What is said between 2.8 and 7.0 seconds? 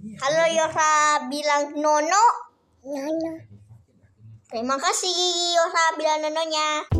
Nono. Terima kasih Yosa bilang nononya.